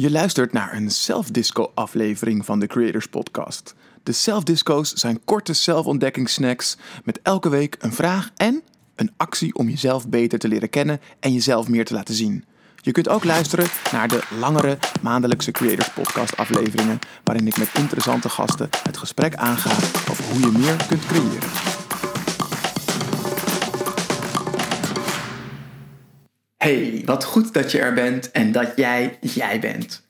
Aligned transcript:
Je 0.00 0.10
luistert 0.10 0.52
naar 0.52 0.74
een 0.74 0.90
self-disco-aflevering 0.90 2.44
van 2.44 2.60
de 2.60 2.66
Creators 2.66 3.06
Podcast. 3.06 3.74
De 4.02 4.12
self-disco's 4.12 4.92
zijn 4.92 5.24
korte 5.24 5.52
zelfontdekkingssnacks 5.52 6.76
met 7.04 7.20
elke 7.22 7.48
week 7.48 7.76
een 7.78 7.92
vraag 7.92 8.30
en 8.36 8.62
een 8.94 9.12
actie 9.16 9.54
om 9.54 9.68
jezelf 9.68 10.08
beter 10.08 10.38
te 10.38 10.48
leren 10.48 10.70
kennen 10.70 11.00
en 11.20 11.32
jezelf 11.32 11.68
meer 11.68 11.84
te 11.84 11.94
laten 11.94 12.14
zien. 12.14 12.44
Je 12.76 12.92
kunt 12.92 13.08
ook 13.08 13.24
luisteren 13.24 13.66
naar 13.92 14.08
de 14.08 14.22
langere 14.40 14.78
maandelijkse 15.02 15.50
Creators 15.50 15.92
Podcast 15.92 16.36
afleveringen, 16.36 16.98
waarin 17.24 17.46
ik 17.46 17.58
met 17.58 17.70
interessante 17.74 18.28
gasten 18.28 18.68
het 18.82 18.96
gesprek 18.96 19.34
aanga 19.34 19.70
over 20.10 20.24
hoe 20.24 20.40
je 20.40 20.58
meer 20.58 20.86
kunt 20.88 21.06
creëren. 21.06 21.77
Hey, 26.68 27.02
wat 27.04 27.24
goed 27.24 27.54
dat 27.54 27.70
je 27.70 27.78
er 27.78 27.94
bent 27.94 28.30
en 28.30 28.52
dat 28.52 28.72
jij 28.76 29.18
jij 29.20 29.60
bent. 29.60 30.06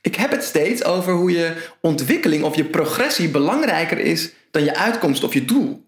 Ik 0.00 0.14
heb 0.14 0.30
het 0.30 0.44
steeds 0.44 0.84
over 0.84 1.12
hoe 1.12 1.30
je 1.30 1.68
ontwikkeling 1.80 2.44
of 2.44 2.56
je 2.56 2.64
progressie 2.64 3.28
belangrijker 3.28 3.98
is 3.98 4.32
dan 4.50 4.64
je 4.64 4.76
uitkomst 4.76 5.24
of 5.24 5.34
je 5.34 5.44
doel. 5.44 5.86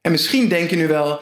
En 0.00 0.10
misschien 0.10 0.48
denk 0.48 0.70
je 0.70 0.76
nu 0.76 0.86
wel, 0.86 1.20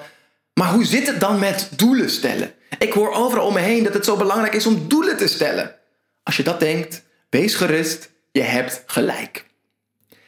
maar 0.54 0.72
hoe 0.72 0.84
zit 0.84 1.06
het 1.06 1.20
dan 1.20 1.38
met 1.38 1.70
doelen 1.76 2.10
stellen? 2.10 2.52
Ik 2.78 2.92
hoor 2.92 3.12
overal 3.12 3.46
om 3.46 3.54
me 3.54 3.60
heen 3.60 3.82
dat 3.82 3.94
het 3.94 4.04
zo 4.04 4.16
belangrijk 4.16 4.54
is 4.54 4.66
om 4.66 4.88
doelen 4.88 5.16
te 5.16 5.26
stellen. 5.26 5.74
Als 6.22 6.36
je 6.36 6.42
dat 6.42 6.60
denkt, 6.60 7.02
wees 7.30 7.54
gerust, 7.54 8.10
je 8.32 8.42
hebt 8.42 8.82
gelijk. 8.86 9.46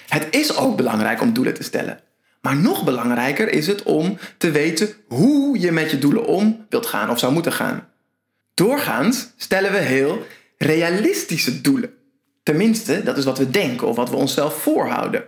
Het 0.08 0.27
is 0.30 0.56
ook 0.56 0.77
belangrijk 0.77 1.20
om 1.20 1.32
doelen 1.32 1.54
te 1.54 1.62
stellen. 1.62 2.03
Maar 2.44 2.56
nog 2.56 2.84
belangrijker 2.84 3.52
is 3.52 3.66
het 3.66 3.82
om 3.82 4.18
te 4.38 4.50
weten 4.50 4.94
hoe 5.08 5.60
je 5.60 5.72
met 5.72 5.90
je 5.90 5.98
doelen 5.98 6.26
om 6.26 6.66
wilt 6.68 6.86
gaan 6.86 7.10
of 7.10 7.18
zou 7.18 7.32
moeten 7.32 7.52
gaan. 7.52 7.88
Doorgaans 8.54 9.32
stellen 9.36 9.72
we 9.72 9.78
heel 9.78 10.27
realistische 10.58 11.60
doelen. 11.60 11.91
Tenminste, 12.42 13.02
dat 13.02 13.16
is 13.16 13.24
wat 13.24 13.38
we 13.38 13.50
denken 13.50 13.88
of 13.88 13.96
wat 13.96 14.10
we 14.10 14.16
onszelf 14.16 14.62
voorhouden. 14.62 15.24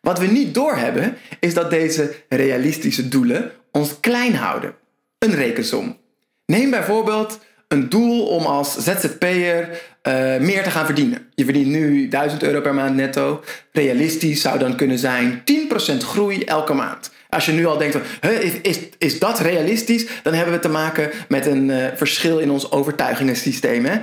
Wat 0.00 0.18
we 0.18 0.26
niet 0.26 0.54
doorhebben 0.54 1.16
is 1.40 1.54
dat 1.54 1.70
deze 1.70 2.14
realistische 2.28 3.08
doelen 3.08 3.52
ons 3.70 4.00
klein 4.00 4.34
houden. 4.34 4.74
Een 5.18 5.34
rekensom. 5.34 5.98
Neem 6.46 6.70
bijvoorbeeld 6.70 7.38
een 7.68 7.88
doel 7.88 8.26
om 8.26 8.44
als 8.44 8.76
ZZP'er 8.76 9.68
uh, 9.68 10.38
meer 10.38 10.62
te 10.62 10.70
gaan 10.70 10.86
verdienen. 10.86 11.26
Je 11.34 11.44
verdient 11.44 11.66
nu 11.66 12.08
1000 12.08 12.42
euro 12.42 12.60
per 12.60 12.74
maand 12.74 12.96
netto. 12.96 13.42
Realistisch 13.72 14.40
zou 14.40 14.58
dan 14.58 14.76
kunnen 14.76 14.98
zijn 14.98 15.42
10% 15.92 15.96
groei 15.96 16.44
elke 16.44 16.72
maand. 16.72 17.10
Als 17.28 17.46
je 17.46 17.52
nu 17.52 17.66
al 17.66 17.78
denkt, 17.78 17.96
van, 18.20 18.30
is, 18.30 18.52
is, 18.62 18.78
is 18.98 19.18
dat 19.18 19.40
realistisch? 19.40 20.06
Dan 20.22 20.34
hebben 20.34 20.54
we 20.54 20.60
te 20.60 20.68
maken 20.68 21.10
met 21.28 21.46
een 21.46 21.68
uh, 21.68 21.86
verschil 21.94 22.38
in 22.38 22.50
ons 22.50 22.70
overtuigingensysteem. 22.70 23.84
Hè? 23.84 23.98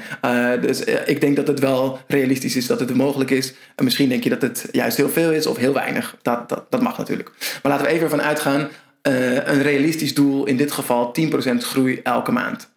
Uh, 0.55 0.61
dus 0.61 0.85
uh, 0.85 0.95
ik 1.05 1.21
denk 1.21 1.35
dat 1.35 1.47
het 1.47 1.59
wel 1.59 1.99
realistisch 2.07 2.55
is 2.55 2.67
dat 2.67 2.79
het 2.79 2.95
mogelijk 2.95 3.29
is. 3.29 3.53
En 3.75 3.83
misschien 3.83 4.09
denk 4.09 4.23
je 4.23 4.29
dat 4.29 4.41
het 4.41 4.67
juist 4.71 4.97
heel 4.97 5.09
veel 5.09 5.31
is 5.31 5.45
of 5.45 5.57
heel 5.57 5.73
weinig. 5.73 6.15
Dat, 6.21 6.49
dat, 6.49 6.65
dat 6.69 6.81
mag 6.81 6.97
natuurlijk. 6.97 7.31
Maar 7.63 7.71
laten 7.71 7.85
we 7.85 7.91
even 7.91 8.03
ervan 8.03 8.21
uitgaan, 8.21 8.67
een 9.01 9.61
realistisch 9.61 10.13
doel, 10.13 10.45
in 10.45 10.57
dit 10.57 10.71
geval 10.71 11.13
10% 11.31 11.33
groei 11.57 11.99
elke 12.03 12.31
maand. 12.31 12.69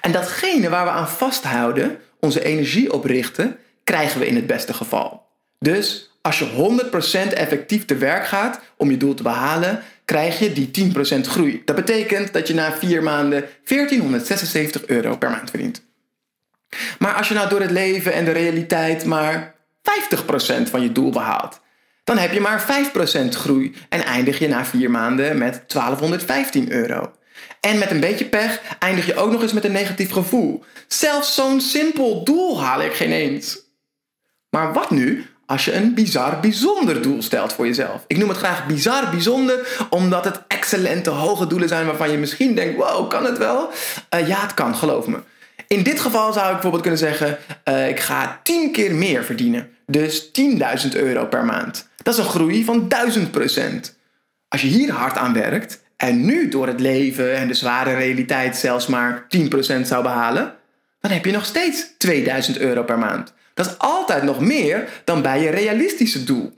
En 0.00 0.12
datgene 0.12 0.68
waar 0.68 0.84
we 0.84 0.90
aan 0.90 1.08
vasthouden, 1.08 1.98
onze 2.20 2.44
energie 2.44 2.92
op 2.92 3.04
richten, 3.04 3.56
krijgen 3.84 4.20
we 4.20 4.26
in 4.26 4.34
het 4.34 4.46
beste 4.46 4.74
geval. 4.74 5.27
Dus 5.58 6.10
als 6.20 6.38
je 6.38 6.80
100% 7.28 7.32
effectief 7.32 7.84
te 7.84 7.96
werk 7.96 8.26
gaat 8.26 8.60
om 8.76 8.90
je 8.90 8.96
doel 8.96 9.14
te 9.14 9.22
behalen, 9.22 9.82
krijg 10.04 10.38
je 10.38 10.52
die 10.52 10.92
10% 11.16 11.20
groei. 11.20 11.62
Dat 11.64 11.76
betekent 11.76 12.32
dat 12.32 12.48
je 12.48 12.54
na 12.54 12.72
vier 12.72 13.02
maanden 13.02 13.40
1476 13.40 14.86
euro 14.86 15.16
per 15.16 15.30
maand 15.30 15.50
verdient. 15.50 15.86
Maar 16.98 17.14
als 17.14 17.28
je 17.28 17.34
nou 17.34 17.48
door 17.48 17.60
het 17.60 17.70
leven 17.70 18.12
en 18.12 18.24
de 18.24 18.30
realiteit 18.30 19.04
maar 19.04 19.54
50% 20.66 20.70
van 20.70 20.82
je 20.82 20.92
doel 20.92 21.10
behaalt, 21.10 21.60
dan 22.04 22.18
heb 22.18 22.32
je 22.32 22.40
maar 22.40 22.88
5% 23.24 23.28
groei 23.28 23.74
en 23.88 24.04
eindig 24.04 24.38
je 24.38 24.48
na 24.48 24.64
vier 24.64 24.90
maanden 24.90 25.38
met 25.38 25.62
1215 25.66 26.72
euro. 26.72 27.12
En 27.60 27.78
met 27.78 27.90
een 27.90 28.00
beetje 28.00 28.24
pech 28.24 28.60
eindig 28.78 29.06
je 29.06 29.14
ook 29.14 29.30
nog 29.30 29.42
eens 29.42 29.52
met 29.52 29.64
een 29.64 29.72
negatief 29.72 30.10
gevoel. 30.10 30.64
Zelfs 30.86 31.34
zo'n 31.34 31.60
simpel 31.60 32.24
doel 32.24 32.62
haal 32.62 32.82
ik 32.82 32.92
geen 32.92 33.12
eens. 33.12 33.66
Maar 34.50 34.72
wat 34.72 34.90
nu 34.90 35.26
als 35.48 35.64
je 35.64 35.74
een 35.74 35.94
bizar 35.94 36.40
bijzonder 36.40 37.02
doel 37.02 37.22
stelt 37.22 37.52
voor 37.52 37.66
jezelf? 37.66 38.04
Ik 38.06 38.16
noem 38.16 38.28
het 38.28 38.38
graag 38.38 38.66
bizar 38.66 39.10
bijzonder, 39.10 39.86
omdat 39.90 40.24
het 40.24 40.40
excellente 40.48 41.10
hoge 41.10 41.46
doelen 41.46 41.68
zijn 41.68 41.86
waarvan 41.86 42.10
je 42.10 42.16
misschien 42.18 42.54
denkt: 42.54 42.76
wow, 42.76 43.08
kan 43.08 43.24
het 43.24 43.38
wel? 43.38 43.70
Uh, 44.14 44.28
ja, 44.28 44.40
het 44.40 44.54
kan, 44.54 44.76
geloof 44.76 45.06
me. 45.06 45.18
In 45.66 45.82
dit 45.82 46.00
geval 46.00 46.32
zou 46.32 46.46
ik 46.46 46.52
bijvoorbeeld 46.52 46.82
kunnen 46.82 47.00
zeggen: 47.00 47.38
uh, 47.68 47.88
ik 47.88 48.00
ga 48.00 48.40
10 48.42 48.72
keer 48.72 48.94
meer 48.94 49.24
verdienen. 49.24 49.70
Dus 49.86 50.30
10.000 50.84 50.92
euro 50.92 51.26
per 51.26 51.44
maand. 51.44 51.88
Dat 51.96 52.14
is 52.14 52.20
een 52.20 52.30
groei 52.30 52.64
van 52.64 52.88
1000%. 53.88 53.96
Als 54.48 54.60
je 54.60 54.68
hier 54.68 54.92
hard 54.92 55.16
aan 55.16 55.32
werkt 55.32 55.82
en 55.96 56.24
nu 56.24 56.48
door 56.48 56.66
het 56.66 56.80
leven 56.80 57.36
en 57.36 57.48
de 57.48 57.54
zware 57.54 57.94
realiteit 57.94 58.56
zelfs 58.56 58.86
maar 58.86 59.26
10% 59.80 59.80
zou 59.82 60.02
behalen, 60.02 60.54
dan 61.00 61.10
heb 61.10 61.24
je 61.24 61.32
nog 61.32 61.44
steeds 61.44 61.86
2000 61.98 62.58
euro 62.58 62.82
per 62.82 62.98
maand. 62.98 63.32
Dat 63.58 63.66
is 63.66 63.78
altijd 63.78 64.22
nog 64.22 64.40
meer 64.40 64.88
dan 65.04 65.22
bij 65.22 65.42
je 65.42 65.50
realistische 65.50 66.24
doel. 66.24 66.52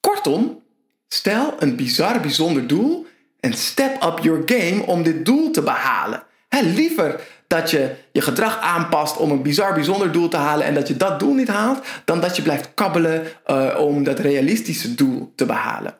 Kortom, 0.00 0.62
stel 1.08 1.54
een 1.58 1.76
bizar 1.76 2.20
bijzonder 2.20 2.66
doel 2.66 3.06
en 3.40 3.52
step 3.52 4.02
up 4.02 4.18
your 4.18 4.42
game 4.46 4.86
om 4.86 5.02
dit 5.02 5.24
doel 5.24 5.50
te 5.50 5.62
behalen. 5.62 6.22
He, 6.48 6.60
liever 6.60 7.20
dat 7.46 7.70
je 7.70 7.94
je 8.12 8.20
gedrag 8.20 8.60
aanpast 8.60 9.16
om 9.16 9.30
een 9.30 9.42
bizar 9.42 9.74
bijzonder 9.74 10.12
doel 10.12 10.28
te 10.28 10.36
halen 10.36 10.66
en 10.66 10.74
dat 10.74 10.88
je 10.88 10.96
dat 10.96 11.18
doel 11.18 11.34
niet 11.34 11.48
haalt, 11.48 11.86
dan 12.04 12.20
dat 12.20 12.36
je 12.36 12.42
blijft 12.42 12.70
kabbelen 12.74 13.26
uh, 13.46 13.76
om 13.78 14.04
dat 14.04 14.18
realistische 14.18 14.94
doel 14.94 15.32
te 15.36 15.46
behalen. 15.46 15.96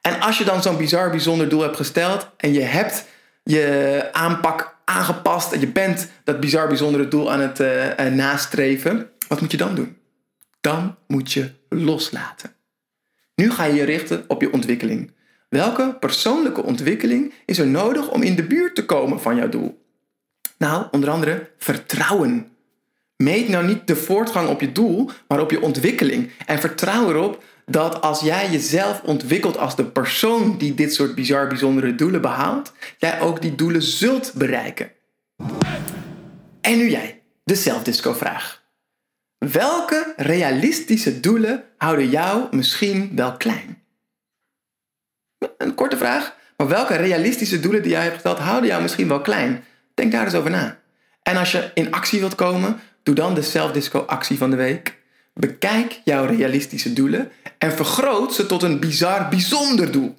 En 0.00 0.20
als 0.20 0.38
je 0.38 0.44
dan 0.44 0.62
zo'n 0.62 0.76
bizar 0.76 1.10
bijzonder 1.10 1.48
doel 1.48 1.62
hebt 1.62 1.76
gesteld 1.76 2.28
en 2.36 2.52
je 2.52 2.62
hebt 2.62 3.04
je 3.42 4.08
aanpak 4.12 4.74
aangepast 4.84 5.52
en 5.52 5.60
je 5.60 5.66
bent 5.66 6.08
dat 6.24 6.40
bizar 6.40 6.68
bijzondere 6.68 7.08
doel 7.08 7.32
aan 7.32 7.40
het 7.40 7.60
uh, 7.60 7.86
uh, 7.86 8.06
nastreven, 8.12 9.10
wat 9.28 9.40
moet 9.40 9.50
je 9.50 9.56
dan 9.56 9.74
doen? 9.74 9.96
Dan 10.60 10.96
moet 11.06 11.32
je 11.32 11.50
loslaten. 11.68 12.54
Nu 13.34 13.50
ga 13.50 13.64
je 13.64 13.74
je 13.74 13.84
richten 13.84 14.24
op 14.28 14.40
je 14.40 14.52
ontwikkeling. 14.52 15.12
Welke 15.48 15.96
persoonlijke 16.00 16.62
ontwikkeling 16.62 17.32
is 17.46 17.58
er 17.58 17.66
nodig 17.66 18.10
om 18.10 18.22
in 18.22 18.34
de 18.34 18.42
buurt 18.42 18.74
te 18.74 18.84
komen 18.84 19.20
van 19.20 19.36
jouw 19.36 19.48
doel? 19.48 19.82
Nou, 20.58 20.86
onder 20.90 21.10
andere 21.10 21.50
vertrouwen. 21.58 22.48
Meet 23.16 23.48
nou 23.48 23.66
niet 23.66 23.86
de 23.86 23.96
voortgang 23.96 24.48
op 24.48 24.60
je 24.60 24.72
doel, 24.72 25.10
maar 25.28 25.40
op 25.40 25.50
je 25.50 25.60
ontwikkeling. 25.60 26.30
En 26.46 26.60
vertrouw 26.60 27.08
erop 27.08 27.42
dat 27.66 28.00
als 28.00 28.20
jij 28.20 28.50
jezelf 28.50 29.02
ontwikkelt 29.02 29.58
als 29.58 29.76
de 29.76 29.84
persoon 29.84 30.58
die 30.58 30.74
dit 30.74 30.94
soort 30.94 31.14
bizar 31.14 31.46
bijzondere 31.46 31.94
doelen 31.94 32.20
behaalt, 32.20 32.72
jij 32.98 33.20
ook 33.20 33.42
die 33.42 33.54
doelen 33.54 33.82
zult 33.82 34.32
bereiken. 34.34 34.92
En 36.60 36.78
nu 36.78 36.90
jij, 36.90 37.22
de 37.44 37.54
zelfdisco-vraag. 37.54 38.63
Welke 39.52 40.12
realistische 40.16 41.20
doelen 41.20 41.64
houden 41.76 42.08
jou 42.08 42.56
misschien 42.56 43.10
wel 43.14 43.36
klein? 43.36 43.82
Een 45.58 45.74
korte 45.74 45.96
vraag, 45.96 46.36
maar 46.56 46.68
welke 46.68 46.94
realistische 46.94 47.60
doelen 47.60 47.82
die 47.82 47.90
jij 47.90 48.02
hebt 48.02 48.14
gesteld 48.14 48.38
houden 48.38 48.68
jou 48.68 48.82
misschien 48.82 49.08
wel 49.08 49.20
klein? 49.20 49.64
Denk 49.94 50.12
daar 50.12 50.24
eens 50.24 50.34
over 50.34 50.50
na. 50.50 50.78
En 51.22 51.36
als 51.36 51.52
je 51.52 51.70
in 51.74 51.92
actie 51.92 52.20
wilt 52.20 52.34
komen, 52.34 52.80
doe 53.02 53.14
dan 53.14 53.34
de 53.34 53.42
zelfdisco-actie 53.42 54.38
van 54.38 54.50
de 54.50 54.56
week. 54.56 54.98
Bekijk 55.34 56.00
jouw 56.04 56.24
realistische 56.24 56.92
doelen 56.92 57.30
en 57.58 57.72
vergroot 57.72 58.34
ze 58.34 58.46
tot 58.46 58.62
een 58.62 58.80
bizar 58.80 59.28
bijzonder 59.28 59.92
doel. 59.92 60.14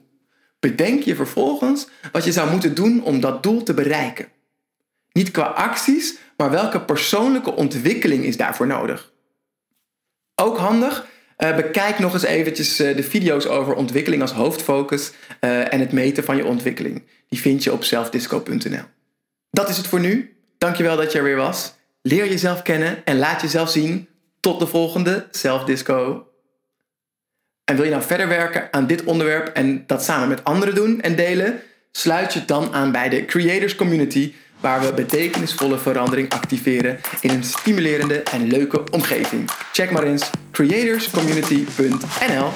Bedenk 0.59 1.03
je 1.03 1.15
vervolgens 1.15 1.87
wat 2.11 2.25
je 2.25 2.31
zou 2.31 2.51
moeten 2.51 2.75
doen 2.75 3.03
om 3.03 3.19
dat 3.19 3.43
doel 3.43 3.63
te 3.63 3.73
bereiken. 3.73 4.27
Niet 5.11 5.31
qua 5.31 5.43
acties, 5.43 6.17
maar 6.37 6.51
welke 6.51 6.81
persoonlijke 6.81 7.55
ontwikkeling 7.55 8.23
is 8.23 8.37
daarvoor 8.37 8.67
nodig. 8.67 9.13
Ook 10.35 10.57
handig, 10.57 11.07
uh, 11.37 11.55
bekijk 11.55 11.99
nog 11.99 12.13
eens 12.13 12.23
eventjes 12.23 12.79
uh, 12.79 12.95
de 12.95 13.03
video's 13.03 13.45
over 13.45 13.73
ontwikkeling 13.73 14.21
als 14.21 14.31
hoofdfocus 14.31 15.11
uh, 15.41 15.73
en 15.73 15.79
het 15.79 15.91
meten 15.91 16.23
van 16.23 16.37
je 16.37 16.45
ontwikkeling. 16.45 17.03
Die 17.29 17.39
vind 17.39 17.63
je 17.63 17.71
op 17.71 17.83
zelfdisco.nl. 17.83 18.83
Dat 19.51 19.69
is 19.69 19.77
het 19.77 19.87
voor 19.87 19.99
nu. 19.99 20.35
Dankjewel 20.57 20.97
dat 20.97 21.11
je 21.11 21.17
er 21.17 21.23
weer 21.23 21.35
was. 21.35 21.73
Leer 22.01 22.27
jezelf 22.27 22.61
kennen 22.61 23.05
en 23.05 23.17
laat 23.17 23.41
jezelf 23.41 23.69
zien. 23.69 24.07
Tot 24.39 24.59
de 24.59 24.67
volgende 24.67 25.27
Selfdisco. 25.31 26.27
En 27.63 27.75
wil 27.75 27.85
je 27.85 27.91
nou 27.91 28.03
verder 28.03 28.27
werken 28.27 28.73
aan 28.73 28.87
dit 28.87 29.03
onderwerp 29.03 29.47
en 29.47 29.83
dat 29.87 30.03
samen 30.03 30.27
met 30.27 30.43
anderen 30.43 30.75
doen 30.75 31.01
en 31.01 31.15
delen? 31.15 31.61
Sluit 31.97 32.33
je 32.33 32.45
dan 32.45 32.73
aan 32.73 32.91
bij 32.91 33.09
de 33.09 33.25
Creators 33.25 33.75
Community, 33.75 34.33
waar 34.59 34.81
we 34.81 34.93
betekenisvolle 34.93 35.77
verandering 35.77 36.29
activeren 36.29 36.99
in 37.21 37.29
een 37.29 37.43
stimulerende 37.43 38.23
en 38.23 38.47
leuke 38.47 38.83
omgeving. 38.91 39.49
Check 39.71 39.91
maar 39.91 40.03
eens 40.03 40.29
creatorscommunity.nl 40.51 42.49